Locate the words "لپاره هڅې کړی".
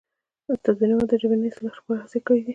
1.79-2.41